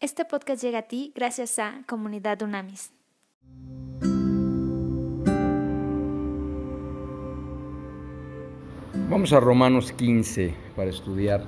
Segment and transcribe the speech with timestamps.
[0.00, 2.92] Este podcast llega a ti gracias a Comunidad Unamis.
[9.10, 11.42] Vamos a Romanos 15 para estudiar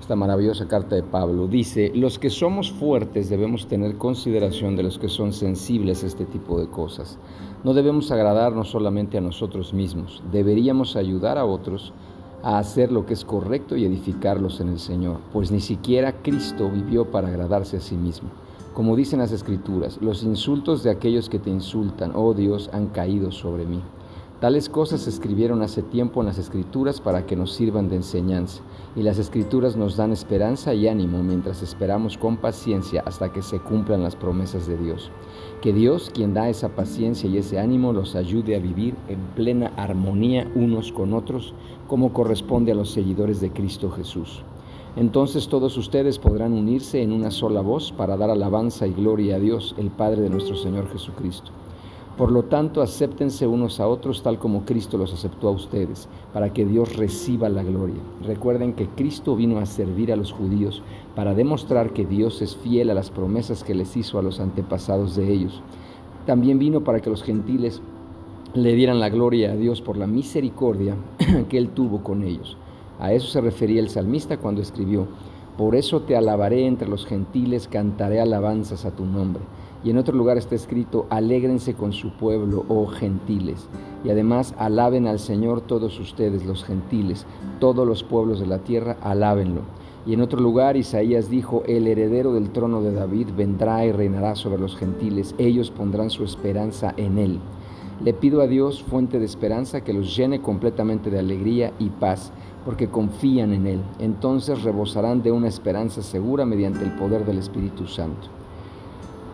[0.00, 1.46] esta maravillosa carta de Pablo.
[1.46, 6.24] Dice, los que somos fuertes debemos tener consideración de los que son sensibles a este
[6.24, 7.20] tipo de cosas.
[7.62, 11.92] No debemos agradarnos solamente a nosotros mismos, deberíamos ayudar a otros
[12.42, 16.70] a hacer lo que es correcto y edificarlos en el Señor, pues ni siquiera Cristo
[16.70, 18.28] vivió para agradarse a sí mismo.
[18.74, 23.30] Como dicen las Escrituras, los insultos de aquellos que te insultan, oh Dios, han caído
[23.30, 23.82] sobre mí.
[24.42, 28.60] Tales cosas se escribieron hace tiempo en las Escrituras para que nos sirvan de enseñanza,
[28.96, 33.60] y las Escrituras nos dan esperanza y ánimo mientras esperamos con paciencia hasta que se
[33.60, 35.12] cumplan las promesas de Dios.
[35.60, 39.70] Que Dios, quien da esa paciencia y ese ánimo, los ayude a vivir en plena
[39.76, 41.54] armonía unos con otros,
[41.86, 44.42] como corresponde a los seguidores de Cristo Jesús.
[44.96, 49.38] Entonces todos ustedes podrán unirse en una sola voz para dar alabanza y gloria a
[49.38, 51.52] Dios, el Padre de nuestro Señor Jesucristo.
[52.16, 56.52] Por lo tanto, acéptense unos a otros tal como Cristo los aceptó a ustedes, para
[56.52, 58.00] que Dios reciba la gloria.
[58.22, 60.82] Recuerden que Cristo vino a servir a los judíos
[61.16, 65.16] para demostrar que Dios es fiel a las promesas que les hizo a los antepasados
[65.16, 65.62] de ellos.
[66.26, 67.80] También vino para que los gentiles
[68.54, 70.96] le dieran la gloria a Dios por la misericordia
[71.48, 72.58] que Él tuvo con ellos.
[73.00, 75.08] A eso se refería el salmista cuando escribió,
[75.56, 79.42] Por eso te alabaré entre los gentiles, cantaré alabanzas a tu nombre.
[79.84, 83.68] Y en otro lugar está escrito, alégrense con su pueblo, oh gentiles.
[84.04, 87.26] Y además, alaben al Señor todos ustedes, los gentiles,
[87.60, 89.62] todos los pueblos de la tierra, alábenlo.
[90.04, 94.34] Y en otro lugar, Isaías dijo, el heredero del trono de David vendrá y reinará
[94.34, 97.40] sobre los gentiles, ellos pondrán su esperanza en él.
[98.02, 102.32] Le pido a Dios, fuente de esperanza, que los llene completamente de alegría y paz,
[102.64, 103.80] porque confían en Él.
[104.00, 108.41] Entonces rebosarán de una esperanza segura mediante el poder del Espíritu Santo.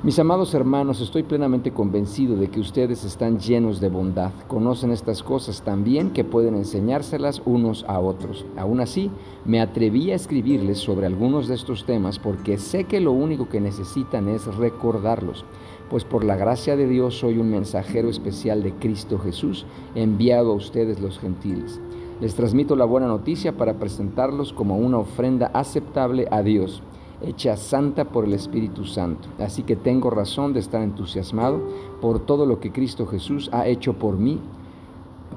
[0.04, 5.24] Mis amados hermanos, estoy plenamente convencido de que ustedes están llenos de bondad, conocen estas
[5.24, 8.46] cosas tan bien que pueden enseñárselas unos a otros.
[8.56, 9.10] Aún así,
[9.44, 13.60] me atreví a escribirles sobre algunos de estos temas porque sé que lo único que
[13.60, 15.44] necesitan es recordarlos,
[15.90, 19.66] pues por la gracia de Dios soy un mensajero especial de Cristo Jesús,
[19.96, 21.80] enviado a ustedes los gentiles.
[22.20, 26.84] Les transmito la buena noticia para presentarlos como una ofrenda aceptable a Dios
[27.22, 29.28] hecha santa por el Espíritu Santo.
[29.38, 31.60] Así que tengo razón de estar entusiasmado
[32.00, 34.40] por todo lo que Cristo Jesús ha hecho por mí,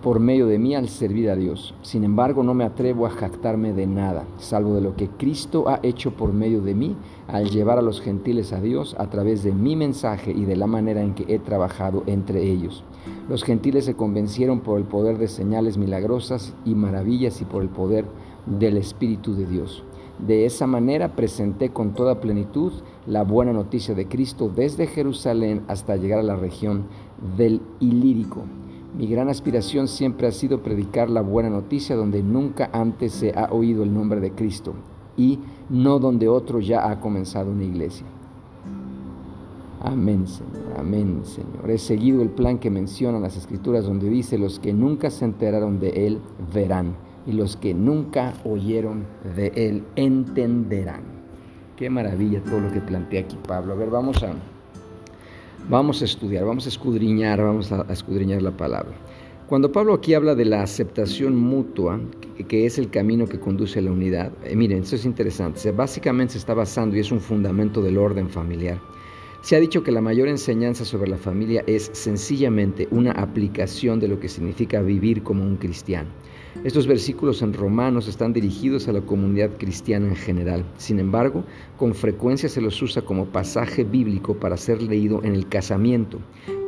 [0.02, 1.76] por medio de mí al servir a Dios.
[1.82, 5.80] Sin embargo, no me atrevo a jactarme de nada, salvo de lo que Cristo ha
[5.84, 6.96] hecho por medio de mí
[7.28, 10.68] al llevar a los gentiles a Dios a través de mi mensaje y de la
[10.68, 12.84] manera en que he trabajado entre ellos.
[13.30, 17.70] Los gentiles se convencieron por el poder de señales milagrosas y maravillas y por el
[17.70, 18.06] poder
[18.46, 19.84] del Espíritu de Dios.
[20.20, 22.72] De esa manera presenté con toda plenitud
[23.08, 26.84] la buena noticia de Cristo desde Jerusalén hasta llegar a la región
[27.38, 28.44] del Ilírico.
[28.98, 33.52] Mi gran aspiración siempre ha sido predicar la buena noticia donde nunca antes se ha
[33.52, 34.74] oído el nombre de Cristo
[35.18, 35.40] y
[35.70, 38.06] no donde otro ya ha comenzado una iglesia.
[39.84, 41.72] Amén, Señor, amén, Señor.
[41.72, 45.80] He seguido el plan que mencionan las escrituras donde dice, los que nunca se enteraron
[45.80, 46.20] de Él
[46.54, 46.94] verán
[47.26, 49.06] y los que nunca oyeron
[49.36, 51.02] de él entenderán.
[51.76, 53.74] Qué maravilla todo lo que plantea aquí Pablo.
[53.74, 54.34] A ver, vamos a,
[55.70, 58.94] vamos a estudiar, vamos a escudriñar, vamos a, escudriñar la palabra.
[59.48, 62.00] Cuando Pablo aquí habla de la aceptación mutua,
[62.48, 65.72] que, es el camino que conduce a la unidad, eh, miren, eso es interesante.
[65.72, 68.80] básicamente se está basando y es un fundamento del orden familiar.
[69.42, 74.08] Se ha dicho que la mayor enseñanza sobre la familia es sencillamente una aplicación de
[74.08, 76.10] lo que significa vivir como un cristiano.
[76.66, 80.66] Estos versículos en Romanos están dirigidos a la comunidad cristiana en general.
[80.78, 81.46] Sin embargo,
[81.78, 86.20] con frecuencia se los usa como pasaje bíblico para ser leído en el casamiento,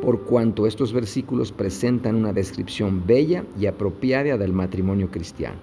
[0.01, 5.57] por cuanto estos versículos presentan una descripción bella y apropiada del matrimonio cristiano.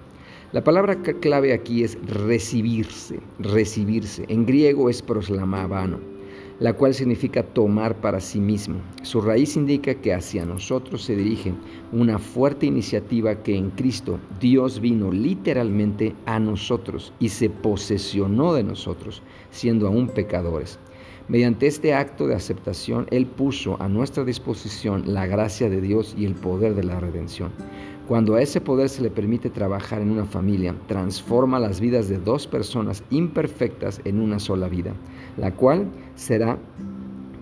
[0.51, 4.25] La palabra clave aquí es recibirse, recibirse.
[4.27, 6.10] En griego es proslamabano
[6.59, 8.75] la cual significa tomar para sí mismo.
[9.01, 11.53] Su raíz indica que hacia nosotros se dirige
[11.91, 18.63] una fuerte iniciativa que en Cristo Dios vino literalmente a nosotros y se posesionó de
[18.63, 20.79] nosotros, siendo aún pecadores.
[21.31, 26.25] Mediante este acto de aceptación, Él puso a nuestra disposición la gracia de Dios y
[26.25, 27.51] el poder de la redención.
[28.05, 32.17] Cuando a ese poder se le permite trabajar en una familia, transforma las vidas de
[32.17, 34.91] dos personas imperfectas en una sola vida,
[35.37, 36.57] la cual será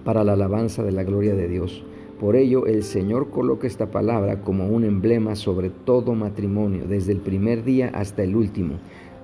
[0.05, 1.83] para la alabanza de la gloria de Dios.
[2.19, 7.21] Por ello, el Señor coloca esta palabra como un emblema sobre todo matrimonio, desde el
[7.21, 8.75] primer día hasta el último,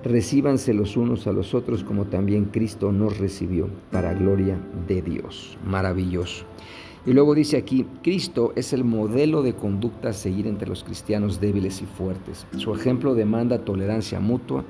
[0.06, 4.56] Recíbanse los unos a los otros como también Cristo nos recibió, para gloria
[4.88, 5.58] de Dios.
[5.66, 6.46] Maravilloso.
[7.08, 11.42] Y luego dice aquí, Cristo es el modelo de conducta a seguir entre los cristianos
[11.42, 12.46] débiles y fuertes.
[12.56, 14.64] Su ejemplo demanda tolerancia mutua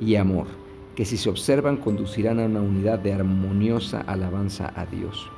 [0.00, 0.48] y amor,
[0.96, 5.30] que si se observan conducirán a una unidad de armoniosa alabanza a Dios.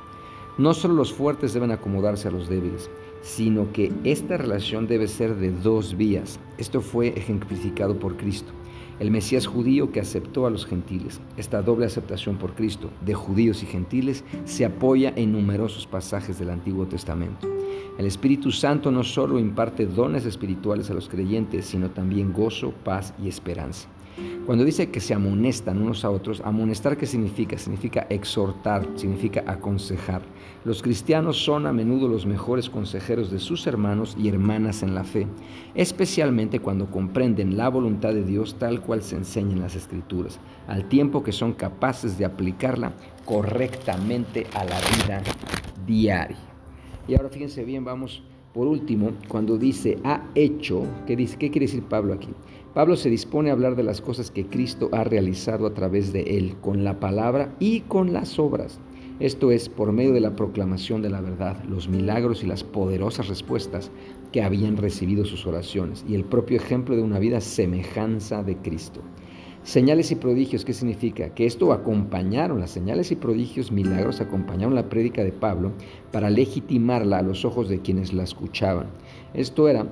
[0.57, 2.89] No solo los fuertes deben acomodarse a los débiles,
[3.21, 6.39] sino que esta relación debe ser de dos vías.
[6.57, 8.51] Esto fue ejemplificado por Cristo
[8.99, 11.21] el Mesías judío que aceptó a los gentiles.
[11.37, 16.49] Esta doble aceptación por Cristo de judíos y gentiles se apoya en numerosos pasajes del
[16.49, 17.47] Antiguo Testamento.
[17.97, 23.13] El Espíritu Santo no solo imparte dones espirituales a los creyentes, sino también gozo, paz
[23.23, 23.87] y esperanza.
[24.45, 27.57] Cuando dice que se amonestan unos a otros, amonestar qué significa?
[27.57, 30.21] Significa exhortar, significa aconsejar.
[30.65, 35.03] Los cristianos son a menudo los mejores consejeros de sus hermanos y hermanas en la
[35.03, 35.27] fe,
[35.75, 40.89] especialmente cuando comprenden la voluntad de Dios tal cual se enseña en las escrituras, al
[40.89, 42.93] tiempo que son capaces de aplicarla
[43.25, 45.23] correctamente a la vida
[45.87, 46.37] diaria.
[47.07, 48.23] Y ahora fíjense bien, vamos
[48.53, 51.37] por último, cuando dice ha hecho, ¿qué, dice?
[51.37, 52.29] ¿qué quiere decir Pablo aquí?
[52.73, 56.37] Pablo se dispone a hablar de las cosas que Cristo ha realizado a través de
[56.37, 58.79] él, con la palabra y con las obras.
[59.19, 63.27] Esto es, por medio de la proclamación de la verdad, los milagros y las poderosas
[63.27, 63.91] respuestas
[64.31, 69.01] que habían recibido sus oraciones y el propio ejemplo de una vida semejanza de Cristo.
[69.61, 71.29] Señales y prodigios, ¿qué significa?
[71.29, 75.73] Que esto acompañaron, las señales y prodigios, milagros, acompañaron la prédica de Pablo
[76.11, 78.87] para legitimarla a los ojos de quienes la escuchaban.
[79.33, 79.87] Esto era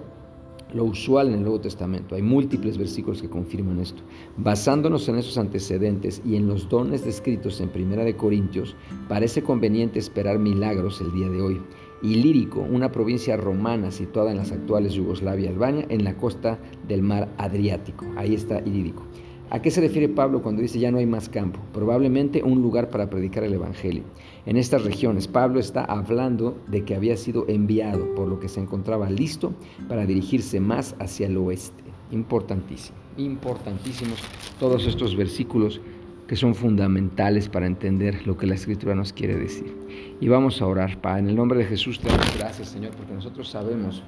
[0.73, 2.15] lo usual en el Nuevo Testamento.
[2.15, 4.01] Hay múltiples versículos que confirman esto.
[4.37, 8.75] Basándonos en esos antecedentes y en los dones descritos en Primera de Corintios,
[9.07, 11.61] parece conveniente esperar milagros el día de hoy.
[12.03, 17.03] Ilírico, una provincia romana situada en las actuales Yugoslavia y Albania, en la costa del
[17.03, 18.05] mar Adriático.
[18.15, 19.03] Ahí está Ilírico.
[19.53, 21.59] ¿A qué se refiere Pablo cuando dice ya no hay más campo?
[21.73, 24.03] Probablemente un lugar para predicar el Evangelio.
[24.45, 28.61] En estas regiones, Pablo está hablando de que había sido enviado, por lo que se
[28.61, 29.53] encontraba listo
[29.89, 31.83] para dirigirse más hacia el oeste.
[32.11, 34.21] Importantísimo, importantísimos
[34.57, 35.81] todos estos versículos
[36.29, 39.75] que son fundamentales para entender lo que la Escritura nos quiere decir.
[40.21, 41.23] Y vamos a orar, Padre.
[41.23, 44.01] En el nombre de Jesús te damos gracias, Señor, porque nosotros sabemos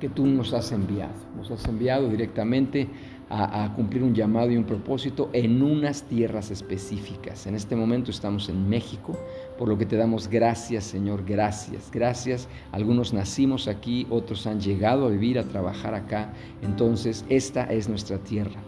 [0.00, 1.12] que tú nos has enviado.
[1.36, 2.88] Nos has enviado directamente
[3.32, 7.46] a, cumplir un llamado y un propósito en unas tierras específicas.
[7.46, 9.16] En este momento estamos en México,
[9.56, 12.48] por lo que te damos gracias, Señor, gracias, gracias.
[12.72, 16.32] Algunos nacimos aquí, otros han llegado a vivir, a trabajar acá.
[16.60, 18.60] Entonces, esta es nuestra tierra.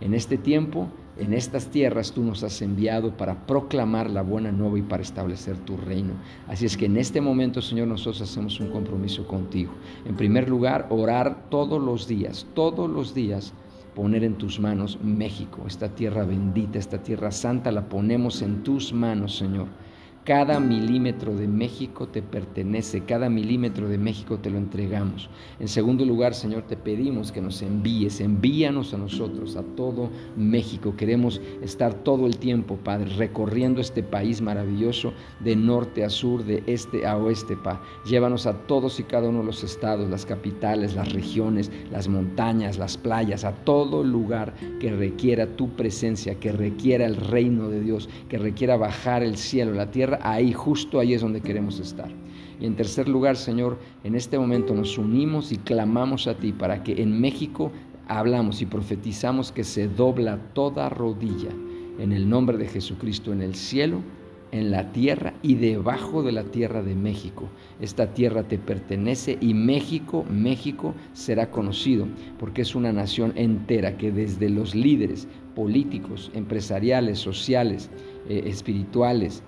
[0.00, 4.78] En este tiempo, en estas tierras tú nos has enviado para proclamar la buena nueva
[4.78, 6.14] y para establecer tu reino.
[6.46, 9.72] Así es que en este momento, Señor, nosotros hacemos un compromiso contigo.
[10.04, 13.52] En primer lugar, orar todos los días, todos los días
[13.94, 18.92] poner en tus manos México, esta tierra bendita, esta tierra santa, la ponemos en tus
[18.92, 19.66] manos, Señor.
[20.28, 25.30] Cada milímetro de México te pertenece, cada milímetro de México te lo entregamos.
[25.58, 30.94] En segundo lugar, Señor, te pedimos que nos envíes, envíanos a nosotros, a todo México.
[30.98, 36.62] Queremos estar todo el tiempo, Padre, recorriendo este país maravilloso de norte a sur, de
[36.66, 37.80] este a oeste, Padre.
[38.04, 42.76] Llévanos a todos y cada uno de los estados, las capitales, las regiones, las montañas,
[42.76, 48.10] las playas, a todo lugar que requiera tu presencia, que requiera el reino de Dios,
[48.28, 52.08] que requiera bajar el cielo, la tierra ahí, justo ahí es donde queremos estar.
[52.60, 56.82] Y en tercer lugar, Señor, en este momento nos unimos y clamamos a ti para
[56.82, 57.70] que en México
[58.08, 61.50] hablamos y profetizamos que se dobla toda rodilla
[61.98, 64.02] en el nombre de Jesucristo en el cielo,
[64.50, 67.48] en la tierra y debajo de la tierra de México.
[67.80, 72.06] Esta tierra te pertenece y México, México será conocido
[72.38, 77.90] porque es una nación entera que desde los líderes políticos, empresariales, sociales,
[78.28, 79.42] eh, espirituales,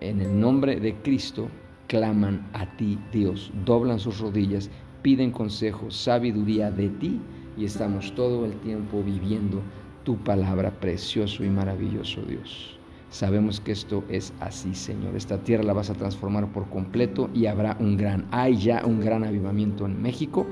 [0.00, 1.48] en el nombre de Cristo,
[1.86, 4.70] claman a ti, Dios, doblan sus rodillas,
[5.02, 7.20] piden consejo, sabiduría de ti
[7.56, 9.62] y estamos todo el tiempo viviendo
[10.04, 12.78] tu palabra, precioso y maravilloso Dios.
[13.10, 15.16] Sabemos que esto es así, Señor.
[15.16, 19.00] Esta tierra la vas a transformar por completo y habrá un gran, hay ya un
[19.00, 20.46] gran avivamiento en México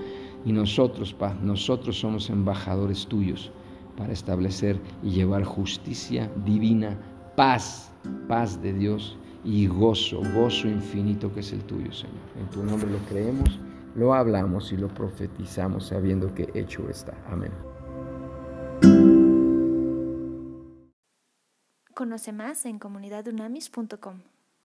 [0.45, 3.53] y nosotros, Pa, nosotros somos embajadores tuyos
[3.97, 6.99] para establecer y llevar justicia divina,
[7.37, 7.93] paz,
[8.27, 12.15] paz de Dios y gozo, gozo infinito que es el tuyo, Señor.
[12.39, 13.61] En tu nombre lo creemos,
[13.95, 17.15] lo hablamos y lo profetizamos sabiendo que hecho está.
[17.31, 17.53] Amén.
[21.95, 24.36] Conoce más en comunidadunamis.com.